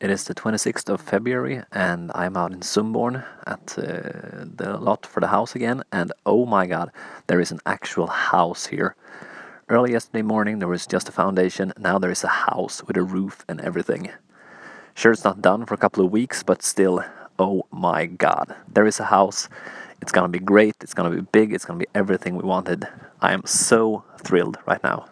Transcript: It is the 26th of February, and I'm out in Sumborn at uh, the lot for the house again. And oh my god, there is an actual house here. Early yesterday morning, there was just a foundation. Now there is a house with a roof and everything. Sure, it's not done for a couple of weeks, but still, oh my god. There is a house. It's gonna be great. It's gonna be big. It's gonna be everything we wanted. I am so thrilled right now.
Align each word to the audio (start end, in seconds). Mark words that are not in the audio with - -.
It 0.00 0.08
is 0.08 0.24
the 0.24 0.34
26th 0.34 0.88
of 0.88 1.02
February, 1.02 1.62
and 1.72 2.10
I'm 2.14 2.34
out 2.34 2.52
in 2.52 2.62
Sumborn 2.62 3.22
at 3.46 3.78
uh, 3.78 4.46
the 4.56 4.78
lot 4.80 5.04
for 5.04 5.20
the 5.20 5.26
house 5.26 5.54
again. 5.54 5.82
And 5.92 6.10
oh 6.24 6.46
my 6.46 6.66
god, 6.66 6.90
there 7.26 7.38
is 7.38 7.50
an 7.52 7.60
actual 7.66 8.06
house 8.06 8.64
here. 8.64 8.96
Early 9.68 9.92
yesterday 9.92 10.22
morning, 10.22 10.58
there 10.58 10.68
was 10.68 10.86
just 10.86 11.10
a 11.10 11.12
foundation. 11.12 11.74
Now 11.78 11.98
there 11.98 12.10
is 12.10 12.24
a 12.24 12.28
house 12.48 12.82
with 12.84 12.96
a 12.96 13.02
roof 13.02 13.44
and 13.46 13.60
everything. 13.60 14.10
Sure, 14.94 15.12
it's 15.12 15.24
not 15.24 15.42
done 15.42 15.66
for 15.66 15.74
a 15.74 15.78
couple 15.84 16.02
of 16.02 16.10
weeks, 16.10 16.42
but 16.42 16.62
still, 16.62 17.04
oh 17.38 17.66
my 17.70 18.06
god. 18.06 18.56
There 18.72 18.86
is 18.86 19.00
a 19.00 19.04
house. 19.04 19.50
It's 20.00 20.12
gonna 20.12 20.28
be 20.28 20.38
great. 20.38 20.76
It's 20.80 20.94
gonna 20.94 21.10
be 21.14 21.20
big. 21.20 21.52
It's 21.52 21.66
gonna 21.66 21.78
be 21.78 21.88
everything 21.94 22.36
we 22.36 22.44
wanted. 22.44 22.88
I 23.20 23.34
am 23.34 23.44
so 23.44 24.04
thrilled 24.18 24.56
right 24.66 24.82
now. 24.82 25.08